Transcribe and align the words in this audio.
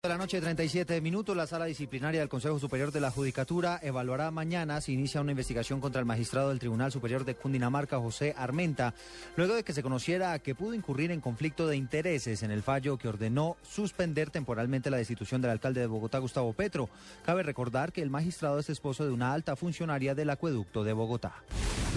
De 0.00 0.08
la 0.08 0.16
noche, 0.16 0.40
37 0.40 1.00
minutos, 1.00 1.36
la 1.36 1.48
Sala 1.48 1.64
Disciplinaria 1.64 2.20
del 2.20 2.28
Consejo 2.28 2.60
Superior 2.60 2.92
de 2.92 3.00
la 3.00 3.10
Judicatura 3.10 3.80
evaluará 3.82 4.30
mañana 4.30 4.80
si 4.80 4.92
inicia 4.92 5.20
una 5.20 5.32
investigación 5.32 5.80
contra 5.80 5.98
el 5.98 6.06
magistrado 6.06 6.50
del 6.50 6.60
Tribunal 6.60 6.92
Superior 6.92 7.24
de 7.24 7.34
Cundinamarca, 7.34 7.98
José 7.98 8.32
Armenta, 8.38 8.94
luego 9.34 9.56
de 9.56 9.64
que 9.64 9.72
se 9.72 9.82
conociera 9.82 10.38
que 10.38 10.54
pudo 10.54 10.74
incurrir 10.74 11.10
en 11.10 11.20
conflicto 11.20 11.66
de 11.66 11.76
intereses 11.76 12.44
en 12.44 12.52
el 12.52 12.62
fallo 12.62 12.96
que 12.96 13.08
ordenó 13.08 13.56
suspender 13.68 14.30
temporalmente 14.30 14.88
la 14.88 14.98
destitución 14.98 15.42
del 15.42 15.50
alcalde 15.50 15.80
de 15.80 15.88
Bogotá, 15.88 16.18
Gustavo 16.18 16.52
Petro. 16.52 16.88
Cabe 17.26 17.42
recordar 17.42 17.90
que 17.90 18.00
el 18.00 18.08
magistrado 18.08 18.60
es 18.60 18.70
esposo 18.70 19.04
de 19.04 19.10
una 19.10 19.32
alta 19.32 19.56
funcionaria 19.56 20.14
del 20.14 20.30
acueducto 20.30 20.84
de 20.84 20.92
Bogotá. 20.92 21.42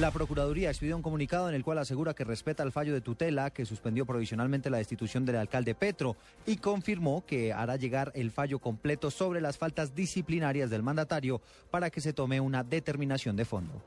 La 0.02 0.10
Procuraduría 0.10 0.72
expidió 0.72 0.96
un 0.96 1.04
comunicado 1.04 1.48
en 1.48 1.54
el 1.54 1.64
cual 1.64 1.78
asegura 1.78 2.16
que 2.16 2.24
respeta 2.24 2.64
el 2.64 2.72
fallo 2.72 2.92
de 2.92 3.02
tutela 3.02 3.52
que 3.52 3.68
suspendió 3.68 4.04
provisionalmente 4.04 4.72
la 4.72 4.80
destitución 4.80 5.26
del 5.28 5.36
alcalde 5.36 5.76
Petro 5.76 6.16
y 6.48 6.58
confirmó 6.58 7.24
que 7.24 7.54
hará 7.54 7.76
llegar 7.76 8.12
el 8.16 8.32
fallo 8.32 8.58
completo 8.58 9.12
sobre 9.12 9.42
las 9.42 9.60
faltas 9.60 9.94
disciplinarias 9.94 10.72
del 10.72 10.82
mandatario 10.82 11.40
para 11.70 11.92
que 11.92 12.02
se 12.02 12.14
tome 12.14 12.40
una 12.40 12.64
determinación 12.64 13.36
de 13.36 13.46
fondo. 13.46 13.84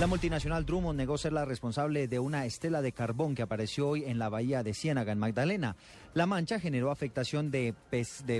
La 0.00 0.06
multinacional 0.06 0.64
Drummond 0.64 0.96
negó 0.96 1.18
ser 1.18 1.34
la 1.34 1.44
responsable 1.44 2.08
de 2.08 2.18
una 2.18 2.46
estela 2.46 2.80
de 2.80 2.92
carbón 2.92 3.34
que 3.34 3.42
apareció 3.42 3.86
hoy 3.86 4.04
en 4.06 4.18
la 4.18 4.30
bahía 4.30 4.62
de 4.62 4.72
Ciénaga, 4.72 5.12
en 5.12 5.18
Magdalena. 5.18 5.76
La 6.12 6.26
mancha 6.26 6.58
generó 6.58 6.90
afectación 6.90 7.50
de, 7.50 7.74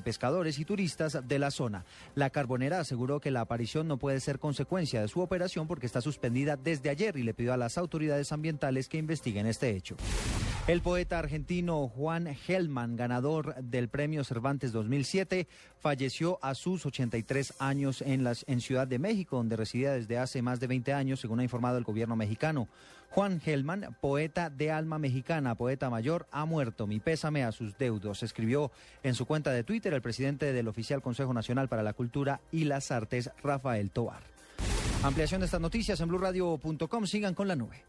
pescadores 0.05 0.59
y 0.59 0.65
turistas 0.65 1.19
de 1.27 1.39
la 1.39 1.51
zona. 1.51 1.85
La 2.15 2.31
carbonera 2.31 2.81
aseguró 2.81 3.21
que 3.21 3.31
la 3.31 3.43
aparición 3.43 3.87
no 3.87 3.97
puede 3.97 4.21
ser 4.21 4.41
consecuencia 4.41 5.01
de 5.01 5.09
su 5.09 5.21
operación 5.21 5.69
porque 5.69 5.87
está 5.87 6.01
suspendida 6.01 6.57
desde 6.57 6.91
ayer 6.91 7.17
y 7.17 7.23
le 7.23 7.35
pidió 7.35 7.53
a 7.53 7.57
las 7.57 7.79
autoridades 7.79 8.33
ambientales 8.33 8.89
que 8.89 8.99
investiguen 8.99 9.47
este 9.47 9.71
hecho. 9.71 9.97
El 10.71 10.83
poeta 10.83 11.19
argentino 11.19 11.89
Juan 11.89 12.33
Gelman, 12.33 12.95
ganador 12.95 13.57
del 13.57 13.89
Premio 13.89 14.23
Cervantes 14.23 14.71
2007, 14.71 15.49
falleció 15.81 16.39
a 16.43 16.55
sus 16.55 16.87
83 16.87 17.55
años 17.59 18.03
en, 18.03 18.25
en 18.47 18.61
Ciudad 18.61 18.87
de 18.87 19.01
México, 19.01 19.35
donde 19.35 19.57
residía 19.57 19.91
desde 19.91 20.17
hace 20.17 20.43
más 20.43 20.61
de 20.61 20.69
20 20.69 20.93
años, 20.93 21.19
según 21.19 21.41
ha 21.41 21.43
informado 21.43 21.77
el 21.77 21.83
gobierno 21.83 22.15
mexicano. 22.15 22.69
Juan 23.11 23.41
Gelman, 23.41 23.97
poeta 24.01 24.49
de 24.49 24.71
alma 24.71 25.01
mexicana, 25.01 25.57
poeta 25.57 25.91
mayor, 25.91 26.29
ha 26.31 26.45
muerto. 26.45 26.87
Mi 26.87 27.01
pésame 27.01 27.43
a 27.43 27.51
sus 27.51 27.77
deudos. 27.77 28.23
Escribió 28.23 28.71
en 29.03 29.17
su 29.17 29.27
cuenta 29.27 29.51
de 29.51 29.65
Twitter 29.65 29.93
el 29.93 30.03
presidente 30.03 30.53
del 30.53 30.69
Oficial 30.69 31.03
Consejo 31.03 31.35
Nacional 31.35 31.69
para 31.69 31.83
la 31.83 31.95
Cultura 31.95 32.43
y 32.53 32.63
las 32.63 32.93
Artes, 32.93 33.33
Rafael 33.43 33.91
Tobar. 33.91 34.23
Ampliación 35.03 35.41
de 35.41 35.47
estas 35.47 35.61
noticias 35.61 36.01
en 36.01 36.07
blurradio.com. 36.07 37.07
Sigan 37.07 37.35
con 37.35 37.49
la 37.49 37.57
nube. 37.57 37.83